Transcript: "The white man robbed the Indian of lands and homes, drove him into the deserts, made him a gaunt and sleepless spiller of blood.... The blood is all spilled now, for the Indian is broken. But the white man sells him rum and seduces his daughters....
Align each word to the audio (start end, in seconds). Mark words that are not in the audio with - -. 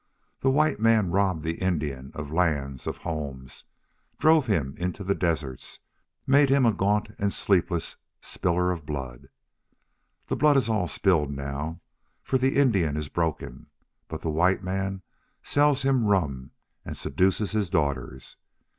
"The 0.39 0.49
white 0.49 0.79
man 0.79 1.11
robbed 1.11 1.43
the 1.43 1.61
Indian 1.61 2.09
of 2.15 2.31
lands 2.33 2.87
and 2.87 2.95
homes, 2.95 3.65
drove 4.17 4.47
him 4.47 4.73
into 4.79 5.03
the 5.03 5.13
deserts, 5.13 5.77
made 6.25 6.49
him 6.49 6.65
a 6.65 6.73
gaunt 6.73 7.11
and 7.19 7.31
sleepless 7.31 7.97
spiller 8.19 8.71
of 8.71 8.83
blood.... 8.83 9.29
The 10.25 10.35
blood 10.35 10.57
is 10.57 10.67
all 10.69 10.87
spilled 10.87 11.29
now, 11.31 11.81
for 12.23 12.39
the 12.39 12.55
Indian 12.57 12.97
is 12.97 13.09
broken. 13.09 13.67
But 14.07 14.21
the 14.21 14.31
white 14.31 14.63
man 14.63 15.03
sells 15.43 15.83
him 15.83 16.07
rum 16.07 16.49
and 16.83 16.97
seduces 16.97 17.51
his 17.51 17.69
daughters.... 17.69 18.37